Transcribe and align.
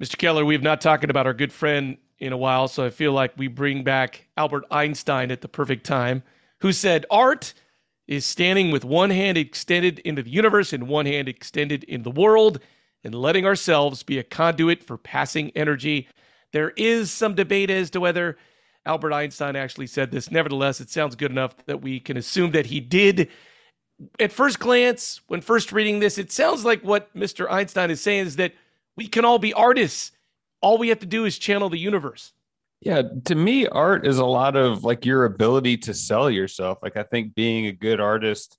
Mr. 0.00 0.18
Keller, 0.18 0.44
we 0.44 0.54
have 0.54 0.62
not 0.62 0.82
talked 0.82 1.04
about 1.04 1.26
our 1.26 1.32
good 1.32 1.52
friend 1.52 1.96
in 2.18 2.32
a 2.32 2.36
while, 2.36 2.68
so 2.68 2.84
I 2.84 2.90
feel 2.90 3.12
like 3.12 3.32
we 3.38 3.48
bring 3.48 3.82
back 3.82 4.28
Albert 4.36 4.64
Einstein 4.70 5.30
at 5.30 5.40
the 5.40 5.48
perfect 5.48 5.86
time, 5.86 6.22
who 6.60 6.70
said, 6.72 7.06
Art 7.10 7.54
is 8.06 8.26
standing 8.26 8.70
with 8.70 8.84
one 8.84 9.08
hand 9.08 9.38
extended 9.38 10.00
into 10.00 10.22
the 10.22 10.30
universe 10.30 10.74
and 10.74 10.86
one 10.86 11.06
hand 11.06 11.28
extended 11.28 11.82
in 11.84 12.02
the 12.02 12.10
world 12.10 12.60
and 13.04 13.14
letting 13.14 13.46
ourselves 13.46 14.02
be 14.02 14.18
a 14.18 14.22
conduit 14.22 14.84
for 14.84 14.98
passing 14.98 15.50
energy. 15.56 16.08
There 16.52 16.70
is 16.76 17.10
some 17.10 17.34
debate 17.34 17.70
as 17.70 17.88
to 17.90 18.00
whether 18.00 18.36
Albert 18.84 19.14
Einstein 19.14 19.56
actually 19.56 19.86
said 19.86 20.10
this. 20.10 20.30
Nevertheless, 20.30 20.80
it 20.80 20.90
sounds 20.90 21.16
good 21.16 21.30
enough 21.30 21.56
that 21.64 21.80
we 21.80 22.00
can 22.00 22.18
assume 22.18 22.50
that 22.52 22.66
he 22.66 22.80
did. 22.80 23.30
At 24.20 24.30
first 24.30 24.58
glance, 24.58 25.22
when 25.28 25.40
first 25.40 25.72
reading 25.72 26.00
this, 26.00 26.18
it 26.18 26.30
sounds 26.30 26.66
like 26.66 26.82
what 26.82 27.14
Mr. 27.16 27.50
Einstein 27.50 27.90
is 27.90 28.02
saying 28.02 28.26
is 28.26 28.36
that 28.36 28.52
we 28.96 29.06
can 29.06 29.24
all 29.24 29.38
be 29.38 29.52
artists. 29.52 30.12
All 30.60 30.78
we 30.78 30.88
have 30.88 31.00
to 31.00 31.06
do 31.06 31.24
is 31.24 31.38
channel 31.38 31.68
the 31.68 31.78
universe. 31.78 32.32
Yeah, 32.80 33.02
to 33.24 33.34
me, 33.34 33.66
art 33.66 34.06
is 34.06 34.18
a 34.18 34.24
lot 34.24 34.56
of 34.56 34.84
like 34.84 35.06
your 35.06 35.24
ability 35.24 35.78
to 35.78 35.94
sell 35.94 36.30
yourself. 36.30 36.78
Like, 36.82 36.96
I 36.96 37.02
think 37.02 37.34
being 37.34 37.66
a 37.66 37.72
good 37.72 38.00
artist 38.00 38.58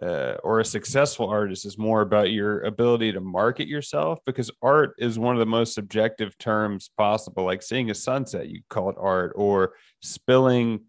uh, 0.00 0.36
or 0.42 0.60
a 0.60 0.64
successful 0.64 1.28
artist 1.28 1.66
is 1.66 1.76
more 1.76 2.00
about 2.00 2.30
your 2.30 2.62
ability 2.62 3.12
to 3.12 3.20
market 3.20 3.68
yourself 3.68 4.18
because 4.24 4.50
art 4.62 4.94
is 4.98 5.18
one 5.18 5.34
of 5.34 5.40
the 5.40 5.46
most 5.46 5.74
subjective 5.74 6.36
terms 6.38 6.90
possible. 6.96 7.44
Like 7.44 7.62
seeing 7.62 7.90
a 7.90 7.94
sunset, 7.94 8.48
you 8.48 8.62
call 8.70 8.88
it 8.90 8.96
art, 8.98 9.32
or 9.36 9.74
spilling 10.00 10.80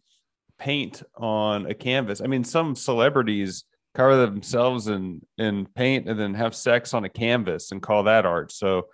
paint 0.57 1.03
on 1.17 1.65
a 1.65 1.73
canvas. 1.73 2.21
I 2.21 2.27
mean, 2.27 2.43
some 2.43 2.75
celebrities 2.75 3.65
cover 3.93 4.17
themselves 4.17 4.87
in 4.87 5.21
in 5.37 5.65
paint 5.65 6.07
and 6.09 6.19
then 6.19 6.33
have 6.33 6.55
sex 6.55 6.93
on 6.93 7.03
a 7.03 7.09
canvas 7.09 7.71
and 7.71 7.81
call 7.81 8.03
that 8.03 8.25
art. 8.25 8.51
So, 8.51 8.87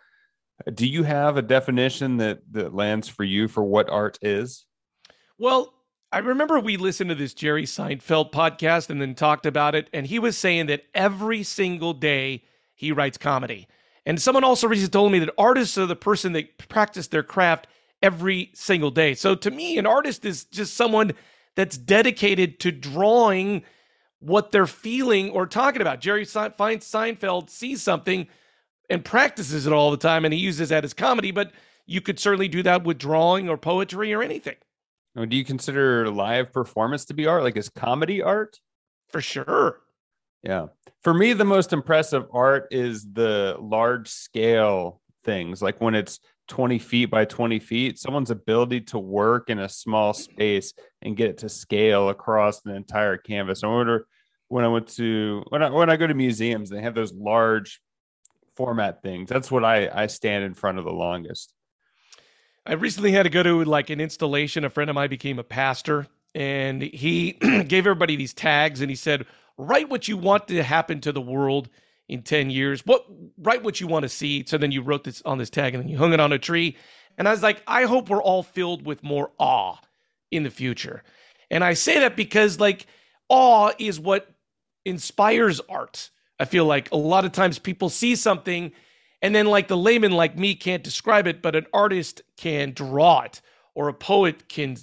uh, 0.66 0.71
do 0.71 0.88
you 0.88 1.03
have 1.03 1.38
a 1.38 1.41
definition 1.41 2.17
that 2.17 2.40
that 2.52 2.73
lands 2.73 3.07
for 3.07 3.23
you 3.23 3.48
for 3.48 3.63
what 3.63 3.90
art 3.90 4.17
is? 4.21 4.65
Well, 5.38 5.73
I 6.12 6.20
remember 6.20 6.60
we 6.60 6.77
listened 6.77 7.10
to 7.10 7.15
this 7.15 7.34
Jerry 7.34 7.65
Seinfeld 7.65 8.32
podcast 8.32 8.90
and 8.90 9.01
then 9.01 9.15
talked 9.15 9.46
about 9.46 9.76
it, 9.76 9.90
and 9.93 10.05
he 10.05 10.20
was 10.20 10.38
saying 10.38 10.65
that 10.68 10.84
every 10.93 11.43
single 11.43 11.93
day 11.93 12.43
he 12.73 12.91
writes 12.91 13.18
comedy. 13.18 13.68
And 14.05 14.20
someone 14.20 14.43
also 14.43 14.68
recently 14.68 14.90
told 14.90 15.12
me 15.12 15.20
that 15.20 15.34
artists 15.38 15.77
are 15.77 15.85
the 15.85 15.95
person 15.95 16.34
that 16.34 16.68
practice 16.68 17.07
their 17.07 17.21
craft 17.21 17.68
every 18.01 18.49
single 18.55 18.90
day. 18.90 19.13
So 19.13 19.35
to 19.35 19.51
me, 19.51 19.77
an 19.77 19.85
artist 19.85 20.26
is 20.26 20.45
just 20.45 20.76
someone 20.76 21.12
that's 21.55 21.77
dedicated 21.77 22.60
to 22.62 22.71
drawing 22.71 23.63
what 24.20 24.51
they're 24.51 24.67
feeling 24.67 25.29
or 25.31 25.45
talking 25.45 25.81
about. 25.81 26.01
Jerry 26.01 26.25
finds 26.25 26.89
Seinfeld 26.89 27.49
sees 27.49 27.81
something 27.81 28.27
and 28.89 29.05
practices 29.05 29.67
it 29.67 29.73
all 29.73 29.91
the 29.91 29.98
time, 29.98 30.26
and 30.26 30.34
he 30.34 30.39
uses 30.39 30.70
that 30.70 30.84
as 30.84 30.93
comedy, 30.93 31.31
but 31.31 31.51
you 31.85 32.01
could 32.01 32.20
certainly 32.20 32.48
do 32.48 32.63
that 32.63 32.84
with 32.84 32.98
drawing 32.98 33.49
or 33.49 33.57
poetry 33.57 34.13
or 34.13 34.21
anything. 34.21 34.55
Do 35.15 35.35
you 35.35 35.43
consider 35.43 36.09
live 36.09 36.53
performance 36.53 37.05
to 37.05 37.13
be 37.13 37.27
art? 37.27 37.43
Like, 37.43 37.57
is 37.57 37.70
comedy 37.70 38.21
art? 38.21 38.59
For 39.09 39.21
sure. 39.21 39.81
Yeah. 40.43 40.67
For 41.01 41.13
me, 41.13 41.33
the 41.33 41.45
most 41.45 41.73
impressive 41.73 42.26
art 42.31 42.67
is 42.71 43.05
the 43.11 43.57
large 43.59 44.07
scale 44.07 45.01
things, 45.23 45.61
like 45.61 45.81
when 45.81 45.95
it's 45.95 46.20
20 46.49 46.79
feet 46.79 47.05
by 47.05 47.25
20 47.25 47.59
feet, 47.59 47.97
someone's 47.97 48.31
ability 48.31 48.81
to 48.81 48.99
work 48.99 49.49
in 49.49 49.59
a 49.59 49.69
small 49.69 50.13
space 50.13 50.73
and 51.01 51.15
get 51.15 51.29
it 51.29 51.37
to 51.39 51.49
scale 51.49 52.09
across 52.09 52.61
the 52.61 52.75
entire 52.75 53.17
canvas. 53.17 53.63
I 53.63 53.67
wonder 53.67 54.05
when 54.49 54.65
I 54.65 54.67
went 54.67 54.87
to 54.95 55.43
when 55.49 55.63
I 55.63 55.70
when 55.70 55.89
I 55.89 55.95
go 55.95 56.07
to 56.07 56.13
museums, 56.13 56.70
they 56.70 56.81
have 56.81 56.95
those 56.95 57.13
large 57.13 57.81
format 58.55 59.01
things. 59.01 59.29
That's 59.29 59.49
what 59.49 59.63
I 59.63 59.89
I 59.93 60.07
stand 60.07 60.43
in 60.43 60.53
front 60.53 60.79
of 60.79 60.85
the 60.85 60.91
longest. 60.91 61.53
I 62.65 62.73
recently 62.73 63.11
had 63.11 63.23
to 63.23 63.29
go 63.29 63.41
to 63.41 63.63
like 63.63 63.89
an 63.89 64.01
installation. 64.01 64.66
A 64.66 64.69
friend 64.69 64.89
of 64.89 64.95
mine 64.95 65.09
became 65.09 65.39
a 65.39 65.44
pastor, 65.44 66.07
and 66.35 66.81
he 66.81 67.31
gave 67.41 67.73
everybody 67.73 68.16
these 68.16 68.33
tags, 68.33 68.81
and 68.81 68.89
he 68.89 68.95
said, 68.95 69.25
"Write 69.57 69.89
what 69.89 70.07
you 70.07 70.17
want 70.17 70.47
to 70.49 70.63
happen 70.63 70.99
to 71.01 71.11
the 71.11 71.21
world 71.21 71.69
in 72.09 72.23
ten 72.23 72.49
years. 72.49 72.85
What 72.85 73.05
write 73.37 73.63
what 73.63 73.79
you 73.79 73.87
want 73.87 74.03
to 74.03 74.09
see." 74.09 74.43
So 74.45 74.57
then 74.57 74.71
you 74.71 74.81
wrote 74.81 75.03
this 75.03 75.21
on 75.23 75.37
this 75.37 75.49
tag, 75.49 75.73
and 75.73 75.83
then 75.83 75.89
you 75.89 75.97
hung 75.97 76.13
it 76.13 76.19
on 76.19 76.31
a 76.31 76.39
tree. 76.39 76.75
And 77.17 77.27
I 77.27 77.31
was 77.31 77.43
like, 77.43 77.61
I 77.67 77.83
hope 77.83 78.09
we're 78.09 78.23
all 78.23 78.43
filled 78.43 78.85
with 78.85 79.03
more 79.03 79.31
awe 79.39 79.75
in 80.31 80.43
the 80.43 80.49
future. 80.49 81.03
And 81.51 81.63
I 81.63 81.73
say 81.73 81.99
that 81.99 82.15
because 82.15 82.59
like 82.59 82.87
awe 83.27 83.71
is 83.77 83.99
what 83.99 84.29
inspires 84.85 85.59
art. 85.69 86.11
I 86.39 86.45
feel 86.45 86.65
like 86.65 86.91
a 86.91 86.97
lot 86.97 87.25
of 87.25 87.33
times 87.33 87.59
people 87.59 87.89
see 87.89 88.15
something 88.15 88.71
and 89.21 89.35
then, 89.35 89.47
like 89.47 89.67
the 89.67 89.77
layman 89.77 90.11
like 90.11 90.37
me 90.37 90.55
can't 90.55 90.83
describe 90.83 91.27
it, 91.27 91.41
but 91.41 91.55
an 91.55 91.65
artist 91.73 92.21
can 92.37 92.71
draw 92.71 93.21
it, 93.21 93.41
or 93.75 93.89
a 93.89 93.93
poet 93.93 94.47
can 94.47 94.77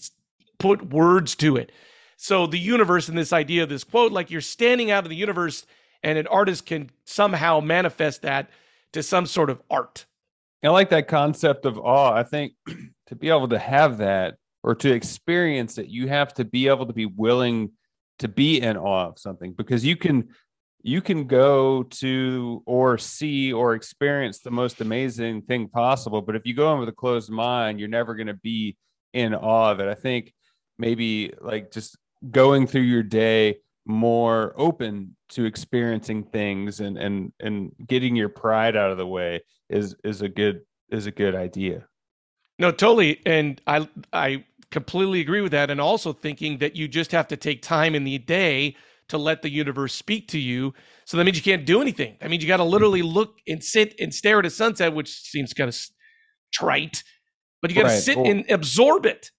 put 0.58 0.91
words 0.91 1.34
to 1.37 1.56
it. 1.56 1.72
So, 2.19 2.47
the 2.47 2.58
universe 2.58 3.08
and 3.08 3.16
this 3.16 3.32
idea 3.32 3.62
of 3.62 3.69
this 3.69 3.84
quote, 3.84 4.12
like 4.12 4.31
you're 4.31 4.41
standing 4.41 4.91
out 4.91 5.04
of 5.04 5.10
the 5.10 5.16
universe, 5.16 5.66
and 6.03 6.19
an 6.19 6.27
artist 6.27 6.67
can 6.67 6.91
somehow 7.05 7.61
manifest 7.61 8.23
that 8.23 8.51
to 8.93 9.03
some 9.03 9.27
sort 9.27 9.51
of 9.51 9.61
art. 9.71 10.07
I 10.65 10.69
like 10.69 10.91
that 10.91 11.07
concept 11.07 11.65
of 11.65 11.79
awe. 11.79 12.12
I 12.12 12.23
think 12.23 12.55
to 13.07 13.15
be 13.15 13.29
able 13.29 13.49
to 13.49 13.59
have 13.59 13.99
that 13.99 14.35
or 14.62 14.75
to 14.75 14.93
experience 14.93 15.79
it, 15.79 15.89
you 15.89 16.09
have 16.09 16.35
to 16.35 16.45
be 16.45 16.69
able 16.69 16.87
to 16.87 16.93
be 16.93 17.06
willing 17.06 17.71
to 18.19 18.29
be 18.29 18.61
in 18.61 18.77
awe 18.77 19.09
of 19.09 19.19
something 19.19 19.53
because 19.53 19.85
you 19.85 19.97
can 19.97 20.29
you 20.83 21.01
can 21.01 21.27
go 21.27 21.83
to 21.83 22.62
or 22.65 22.97
see 22.97 23.53
or 23.53 23.75
experience 23.75 24.39
the 24.39 24.51
most 24.51 24.81
amazing 24.81 25.43
thing 25.43 25.69
possible. 25.69 26.23
But 26.23 26.37
if 26.37 26.47
you 26.47 26.55
go 26.55 26.73
in 26.73 26.79
with 26.79 26.89
a 26.89 26.93
closed 26.93 27.31
mind, 27.31 27.81
you're 27.81 27.89
never 27.89 28.15
going 28.15 28.29
to 28.29 28.35
be 28.35 28.77
in 29.12 29.35
awe 29.35 29.73
of 29.73 29.81
it. 29.81 29.89
I 29.89 29.95
think 29.95 30.33
maybe 30.79 31.33
like 31.41 31.73
just 31.73 31.99
going 32.31 32.67
through 32.67 32.83
your 32.83 33.03
day 33.03 33.59
more 33.87 34.53
open 34.57 35.17
to 35.29 35.45
experiencing 35.45 36.25
things 36.25 36.81
and 36.81 36.99
and 36.99 37.33
and 37.41 37.73
getting 37.87 38.17
your 38.17 38.29
pride 38.29 38.77
out 38.77 38.91
of 38.91 38.99
the 38.99 39.07
way 39.07 39.43
is 39.71 39.95
is 40.05 40.23
a 40.23 40.29
good 40.29 40.61
is 40.91 41.07
a 41.07 41.11
good 41.11 41.35
idea. 41.35 41.87
No, 42.59 42.71
totally. 42.71 43.21
And 43.27 43.61
I 43.67 43.89
I 44.13 44.45
completely 44.71 45.21
agree 45.21 45.41
with 45.41 45.53
that. 45.53 45.71
And 45.71 45.81
also 45.81 46.13
thinking 46.13 46.59
that 46.59 46.77
you 46.77 46.89
just 46.89 47.13
have 47.13 47.29
to 47.29 47.37
take 47.37 47.63
time 47.63 47.95
in 47.95 48.05
the 48.05 48.19
day 48.19 48.77
to 49.09 49.19
let 49.19 49.43
the 49.43 49.51
universe 49.51 49.95
speak 49.95 50.29
to 50.29 50.39
you. 50.39 50.75
So 51.05 51.17
that 51.17 51.25
means 51.25 51.37
you 51.37 51.43
can't 51.43 51.65
do 51.65 51.81
anything. 51.81 52.17
That 52.21 52.31
means 52.31 52.43
you 52.43 52.49
got 52.49 52.57
to 52.57 52.65
literally 52.65 53.03
mm-hmm. 53.03 53.15
look 53.15 53.39
and 53.47 53.63
sit 53.63 53.95
and 54.01 54.13
stare 54.13 54.41
at 54.41 54.47
a 54.47 54.51
sunset, 54.51 54.95
which 54.95 55.11
seems 55.11 55.53
kind 55.53 55.69
of 55.69 55.79
trite, 56.53 57.05
but 57.63 57.71
you 57.71 57.77
got 57.77 57.83
to 57.83 57.95
right. 57.95 58.03
sit 58.03 58.19
and 58.19 58.45
absorb 58.51 59.07
it. 59.07 59.31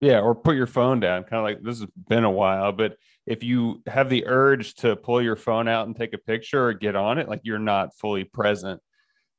Yeah, 0.00 0.20
or 0.20 0.34
put 0.34 0.54
your 0.54 0.66
phone 0.66 1.00
down. 1.00 1.24
Kind 1.24 1.38
of 1.38 1.44
like 1.44 1.62
this 1.62 1.80
has 1.80 1.88
been 2.08 2.24
a 2.24 2.30
while, 2.30 2.70
but 2.72 2.96
if 3.28 3.44
you 3.44 3.82
have 3.86 4.08
the 4.08 4.26
urge 4.26 4.74
to 4.76 4.96
pull 4.96 5.20
your 5.20 5.36
phone 5.36 5.68
out 5.68 5.86
and 5.86 5.94
take 5.94 6.14
a 6.14 6.18
picture 6.18 6.68
or 6.68 6.72
get 6.72 6.96
on 6.96 7.18
it, 7.18 7.28
like 7.28 7.42
you're 7.44 7.58
not 7.58 7.94
fully 7.94 8.24
present. 8.24 8.80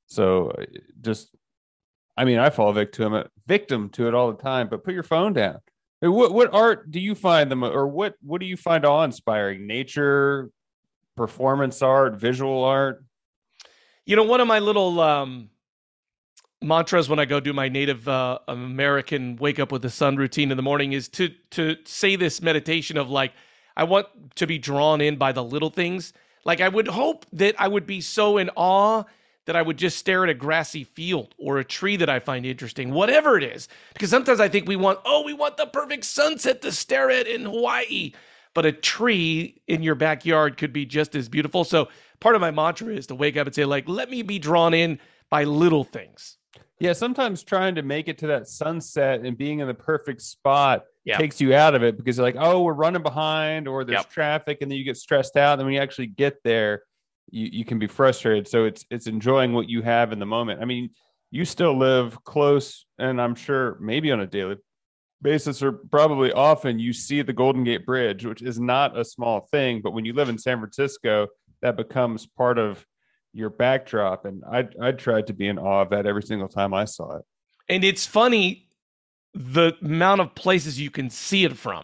So 0.06 0.52
uh, 0.52 0.66
just, 1.02 1.36
I 2.16 2.24
mean, 2.24 2.38
I 2.38 2.52
fall 2.52 2.72
victim 2.72 3.24
victim 3.48 3.90
to 3.90 4.08
it 4.08 4.14
all 4.14 4.32
the 4.32 4.42
time. 4.42 4.70
But 4.70 4.84
put 4.84 4.94
your 4.94 5.04
phone 5.04 5.34
down. 5.34 5.58
What 6.02 6.34
what 6.34 6.54
art 6.54 6.92
do 6.92 7.00
you 7.00 7.16
find 7.16 7.52
them, 7.52 7.64
or 7.64 7.88
what 7.88 8.14
what 8.22 8.40
do 8.40 8.46
you 8.46 8.56
find 8.56 8.86
awe 8.86 9.04
inspiring? 9.04 9.66
Nature, 9.66 10.52
performance 11.18 11.82
art, 11.82 12.16
visual 12.16 12.64
art. 12.64 13.04
You 14.06 14.16
know, 14.16 14.24
one 14.24 14.40
of 14.40 14.48
my 14.48 14.60
little 14.60 15.00
um, 15.02 15.50
mantras 16.62 17.10
when 17.10 17.20
I 17.20 17.26
go 17.26 17.40
do 17.40 17.54
my 17.54 17.70
Native 17.70 18.08
uh, 18.08 18.38
American 18.48 19.36
wake 19.38 19.60
up 19.60 19.72
with 19.72 19.82
the 19.82 19.90
sun 19.90 20.16
routine 20.16 20.52
in 20.52 20.58
the 20.58 20.64
morning 20.64 20.94
is 20.94 21.10
to 21.10 21.30
to 21.52 21.76
say 21.86 22.16
this 22.16 22.40
meditation 22.40 22.98
of 22.98 23.10
like 23.10 23.34
I 23.80 23.84
want 23.84 24.08
to 24.36 24.46
be 24.46 24.58
drawn 24.58 25.00
in 25.00 25.16
by 25.16 25.32
the 25.32 25.42
little 25.42 25.70
things. 25.70 26.12
Like 26.44 26.60
I 26.60 26.68
would 26.68 26.90
hope 26.90 27.26
that 27.32 27.56
I 27.58 27.70
would 27.70 27.86
be 27.86 28.02
so 28.02 28.38
in 28.38 28.50
awe 28.58 29.06
that 29.46 29.56
I 29.56 29.62
would 29.62 29.78
just 29.78 29.98
stare 29.98 30.26
at 30.26 30.30
a 30.30 30.34
grassy 30.34 30.84
field 30.84 31.34
or 31.38 31.60
a 31.60 31.64
tree 31.64 31.96
that 31.96 32.10
I 32.10 32.20
find 32.20 32.46
interesting, 32.46 32.92
whatever 32.92 33.38
it 33.38 33.44
is. 33.44 33.70
Because 33.94 34.10
sometimes 34.10 34.42
I 34.42 34.50
think 34.50 34.68
we 34.68 34.76
want, 34.76 35.00
oh, 35.06 35.24
we 35.24 35.32
want 35.32 35.56
the 35.56 35.66
perfect 35.66 36.04
sunset 36.04 36.62
to 36.64 36.74
stare 36.74 37.10
at 37.10 37.26
in 37.26 37.46
Hawaii. 37.46 38.12
But 38.54 38.66
a 38.66 38.74
tree 38.74 39.62
in 39.66 39.82
your 39.82 39.96
backyard 39.96 40.58
could 40.58 40.74
be 40.74 40.86
just 40.86 41.16
as 41.16 41.30
beautiful. 41.30 41.64
So 41.64 41.88
part 42.20 42.36
of 42.36 42.42
my 42.42 42.52
mantra 42.52 42.94
is 42.94 43.08
to 43.08 43.16
wake 43.16 43.38
up 43.38 43.48
and 43.48 43.56
say, 43.56 43.64
like, 43.64 43.88
let 43.88 44.10
me 44.10 44.24
be 44.24 44.40
drawn 44.40 44.74
in 44.74 45.00
by 45.30 45.46
little 45.46 45.86
things. 45.86 46.36
Yeah, 46.82 46.92
sometimes 46.92 47.44
trying 47.44 47.76
to 47.76 47.82
make 47.82 48.10
it 48.10 48.18
to 48.18 48.28
that 48.28 48.50
sunset 48.50 49.22
and 49.22 49.38
being 49.38 49.60
in 49.60 49.68
the 49.68 49.74
perfect 49.74 50.22
spot 50.22 50.84
yep. 51.10 51.20
takes 51.20 51.42
you 51.42 51.54
out 51.54 51.76
of 51.76 51.84
it 51.84 51.98
because 51.98 52.18
you're 52.18 52.26
like, 52.26 52.38
oh, 52.38 52.62
we're 52.62 52.74
running 52.74 53.04
behind 53.04 53.68
or 53.68 53.84
there's 53.84 54.00
yep. 54.00 54.10
traffic, 54.10 54.60
and 54.62 54.72
then 54.72 54.78
you 54.78 54.84
get 54.84 54.98
stressed 54.98 55.36
out. 55.36 55.54
And 55.54 55.60
then 55.60 55.66
when 55.66 55.76
you 55.76 55.82
actually 55.82 56.08
get 56.08 56.38
there, 56.44 56.84
you, 57.32 57.50
you 57.52 57.66
can 57.66 57.80
be 57.80 57.88
frustrated. 57.88 58.48
So 58.48 58.66
it's 58.66 58.86
it's 58.90 59.08
enjoying 59.08 59.54
what 59.54 59.70
you 59.70 59.82
have 59.82 60.12
in 60.12 60.20
the 60.20 60.26
moment. 60.26 60.62
I 60.62 60.66
mean, 60.66 60.92
you 61.32 61.46
still 61.46 61.78
live 61.78 62.24
close, 62.24 62.86
and 62.98 63.22
I'm 63.22 63.36
sure 63.36 63.78
maybe 63.80 64.12
on 64.12 64.20
a 64.20 64.28
daily 64.28 64.58
basis 65.22 65.62
or 65.62 65.74
probably 65.74 66.32
often 66.32 66.80
you 66.80 66.94
see 66.94 67.22
the 67.22 67.34
Golden 67.34 67.66
Gate 67.66 67.86
Bridge, 67.86 68.26
which 68.26 68.42
is 68.42 68.60
not 68.60 68.98
a 68.98 69.04
small 69.04 69.42
thing. 69.52 69.82
But 69.84 69.92
when 69.92 70.06
you 70.06 70.14
live 70.14 70.30
in 70.30 70.38
San 70.38 70.60
Francisco, 70.60 71.28
that 71.62 71.76
becomes 71.76 72.26
part 72.26 72.58
of 72.58 72.86
your 73.34 73.50
backdrop. 73.50 74.26
And 74.26 74.44
I 74.50 74.68
I 74.82 74.92
tried 74.92 75.28
to 75.28 75.34
be 75.34 75.48
in 75.48 75.58
awe 75.58 75.82
of 75.82 75.90
that 75.90 76.06
every 76.06 76.24
single 76.24 76.48
time 76.48 76.74
I 76.74 76.86
saw 76.86 77.18
it. 77.18 77.26
And 77.68 77.84
it's 77.84 78.06
funny 78.06 78.69
the 79.34 79.74
amount 79.82 80.22
of 80.22 80.36
places 80.36 80.80
you 80.80 80.90
can 80.90 81.10
see 81.10 81.46
it 81.46 81.58
from. 81.58 81.84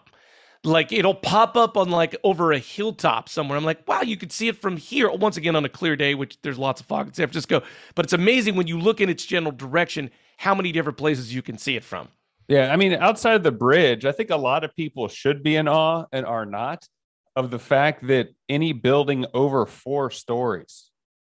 Like 0.64 0.92
it'll 0.92 1.14
pop 1.14 1.56
up 1.56 1.76
on 1.76 1.90
like 1.90 2.16
over 2.24 2.52
a 2.52 2.58
hilltop 2.58 3.28
somewhere. 3.28 3.56
I'm 3.56 3.64
like, 3.64 3.86
wow, 3.86 4.02
you 4.02 4.16
could 4.16 4.32
see 4.32 4.48
it 4.48 4.56
from 4.56 4.76
here. 4.76 5.10
Once 5.10 5.36
again, 5.36 5.54
on 5.54 5.64
a 5.64 5.68
clear 5.68 5.94
day, 5.94 6.14
which 6.14 6.38
there's 6.42 6.58
lots 6.58 6.80
of 6.80 6.86
fog 6.86 7.06
in 7.06 7.14
San 7.14 7.26
Francisco. 7.26 7.62
But 7.94 8.06
it's 8.06 8.12
amazing 8.12 8.56
when 8.56 8.66
you 8.66 8.80
look 8.80 9.00
in 9.00 9.08
its 9.08 9.24
general 9.24 9.52
direction 9.52 10.10
how 10.38 10.54
many 10.54 10.72
different 10.72 10.98
places 10.98 11.32
you 11.32 11.40
can 11.40 11.56
see 11.56 11.76
it 11.76 11.84
from. 11.84 12.08
Yeah, 12.48 12.72
I 12.72 12.76
mean, 12.76 12.92
outside 12.94 13.34
of 13.34 13.42
the 13.42 13.52
bridge, 13.52 14.04
I 14.04 14.12
think 14.12 14.30
a 14.30 14.36
lot 14.36 14.64
of 14.64 14.74
people 14.74 15.08
should 15.08 15.42
be 15.42 15.56
in 15.56 15.68
awe 15.68 16.04
and 16.12 16.24
are 16.26 16.46
not 16.46 16.86
of 17.34 17.50
the 17.50 17.58
fact 17.58 18.06
that 18.06 18.28
any 18.48 18.72
building 18.72 19.26
over 19.34 19.66
four 19.66 20.10
stories. 20.10 20.90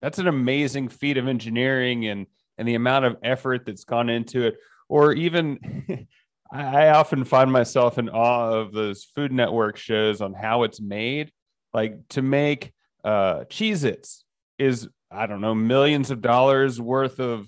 That's 0.03 0.19
an 0.19 0.29
amazing 0.29 0.88
feat 0.88 1.17
of 1.17 1.26
engineering 1.26 2.06
and 2.06 2.26
and 2.58 2.67
the 2.67 2.75
amount 2.75 3.05
of 3.05 3.17
effort 3.23 3.67
that's 3.67 3.85
gone 3.85 4.08
into 4.08 4.47
it. 4.47 4.56
Or 4.88 5.12
even 5.12 6.06
I 6.52 6.88
often 6.88 7.24
find 7.24 7.50
myself 7.50 7.98
in 7.98 8.08
awe 8.08 8.50
of 8.50 8.72
those 8.72 9.04
Food 9.04 9.32
Network 9.32 9.76
shows 9.76 10.20
on 10.20 10.32
how 10.32 10.62
it's 10.62 10.80
made. 10.80 11.30
Like 11.74 12.08
to 12.10 12.22
make 12.22 12.72
uh 13.04 13.44
Cheez 13.44 13.84
Its 13.84 14.24
is, 14.58 14.88
I 15.10 15.26
don't 15.26 15.40
know, 15.40 15.54
millions 15.54 16.10
of 16.10 16.20
dollars 16.20 16.80
worth 16.80 17.20
of 17.20 17.46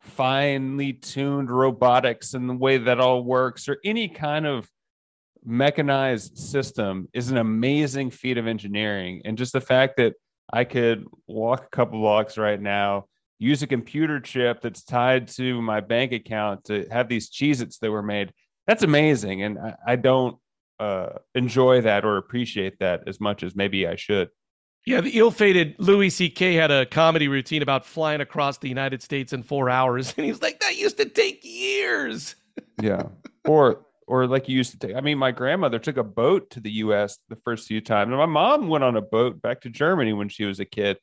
finely 0.00 0.92
tuned 0.92 1.50
robotics 1.50 2.34
and 2.34 2.48
the 2.48 2.54
way 2.54 2.78
that 2.78 3.00
all 3.00 3.22
works, 3.22 3.68
or 3.68 3.78
any 3.84 4.08
kind 4.08 4.46
of 4.46 4.68
mechanized 5.44 6.38
system 6.38 7.08
is 7.12 7.30
an 7.30 7.36
amazing 7.36 8.10
feat 8.10 8.38
of 8.38 8.46
engineering. 8.46 9.22
And 9.24 9.38
just 9.38 9.52
the 9.52 9.60
fact 9.60 9.96
that 9.96 10.14
I 10.52 10.64
could 10.64 11.06
walk 11.26 11.64
a 11.64 11.76
couple 11.76 12.00
blocks 12.00 12.36
right 12.36 12.60
now, 12.60 13.06
use 13.42 13.62
a 13.62 13.66
computer 13.66 14.20
chip 14.20 14.60
that's 14.60 14.82
tied 14.82 15.28
to 15.28 15.60
my 15.60 15.80
bank 15.80 16.12
account 16.12 16.64
to 16.64 16.86
have 16.90 17.08
these 17.08 17.30
Cheez 17.30 17.60
Its 17.60 17.78
that 17.78 17.90
were 17.90 18.02
made, 18.02 18.32
that's 18.66 18.82
amazing. 18.82 19.42
And 19.42 19.58
I, 19.58 19.74
I 19.86 19.96
don't 19.96 20.38
uh, 20.78 21.18
enjoy 21.34 21.80
that 21.82 22.04
or 22.04 22.16
appreciate 22.16 22.78
that 22.78 23.02
as 23.06 23.20
much 23.20 23.42
as 23.42 23.54
maybe 23.54 23.86
I 23.86 23.96
should. 23.96 24.28
Yeah, 24.84 25.00
the 25.00 25.16
ill-fated 25.16 25.76
Louis 25.78 26.10
C.K. 26.10 26.54
had 26.54 26.72
a 26.72 26.86
comedy 26.86 27.28
routine 27.28 27.62
about 27.62 27.86
flying 27.86 28.20
across 28.20 28.58
the 28.58 28.68
United 28.68 29.00
States 29.00 29.32
in 29.32 29.44
four 29.44 29.70
hours, 29.70 30.12
and 30.16 30.26
he's 30.26 30.42
like, 30.42 30.58
"That 30.58 30.76
used 30.76 30.96
to 30.98 31.08
take 31.08 31.40
years." 31.44 32.34
Yeah, 32.82 33.04
or 33.46 33.86
or 34.06 34.26
like 34.26 34.48
you 34.48 34.56
used 34.56 34.72
to 34.72 34.78
take. 34.78 34.96
I 34.96 35.00
mean, 35.00 35.16
my 35.16 35.30
grandmother 35.30 35.78
took 35.78 35.96
a 35.96 36.04
boat 36.04 36.50
to 36.50 36.60
the 36.60 36.70
U.S. 36.70 37.18
the 37.28 37.36
first 37.36 37.66
few 37.66 37.80
times, 37.80 38.08
and 38.08 38.18
my 38.18 38.26
mom 38.26 38.68
went 38.68 38.84
on 38.84 38.96
a 38.96 39.00
boat 39.00 39.40
back 39.40 39.62
to 39.62 39.70
Germany 39.70 40.12
when 40.12 40.28
she 40.28 40.44
was 40.44 40.60
a 40.60 40.64
kid, 40.64 40.98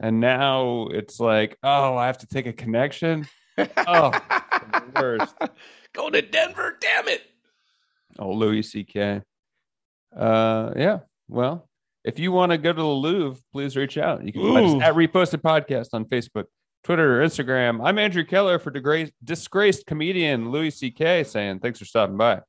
and 0.00 0.20
now 0.20 0.88
it's 0.90 1.20
like, 1.20 1.56
oh, 1.62 1.96
I 1.96 2.06
have 2.06 2.18
to 2.18 2.26
take 2.26 2.46
a 2.46 2.52
connection. 2.52 3.26
Oh, 3.58 4.12
worst. 4.96 5.34
Going 5.92 6.12
to 6.14 6.22
Denver, 6.22 6.76
damn 6.80 7.08
it. 7.08 7.22
Oh, 8.18 8.32
Louis 8.32 8.62
C.K. 8.62 9.22
Uh, 10.16 10.72
yeah. 10.76 11.00
Well, 11.28 11.68
if 12.04 12.18
you 12.18 12.32
want 12.32 12.52
to 12.52 12.58
go 12.58 12.72
to 12.72 12.80
the 12.80 12.86
Louvre, 12.86 13.40
please 13.52 13.76
reach 13.76 13.98
out. 13.98 14.24
You 14.24 14.32
can 14.32 14.42
find 14.42 14.82
us 14.82 14.88
at 14.88 14.94
Reposted 14.94 15.40
Podcast 15.40 15.88
on 15.92 16.04
Facebook, 16.04 16.44
Twitter, 16.84 17.20
or 17.20 17.26
Instagram. 17.26 17.80
I'm 17.82 17.98
Andrew 17.98 18.24
Keller 18.24 18.58
for 18.58 18.70
disgraced 18.70 19.86
comedian 19.86 20.50
Louis 20.50 20.70
C.K. 20.70 21.24
saying 21.24 21.60
thanks 21.60 21.78
for 21.78 21.84
stopping 21.84 22.16
by. 22.16 22.40